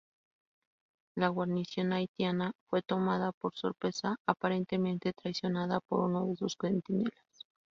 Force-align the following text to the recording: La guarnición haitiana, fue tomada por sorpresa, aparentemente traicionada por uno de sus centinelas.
La 1.15 1.27
guarnición 1.29 1.93
haitiana, 1.93 2.53
fue 2.67 2.81
tomada 2.81 3.31
por 3.33 3.55
sorpresa, 3.55 4.15
aparentemente 4.27 5.13
traicionada 5.13 5.79
por 5.79 5.99
uno 5.99 6.25
de 6.25 6.35
sus 6.37 6.57
centinelas. 6.59 7.45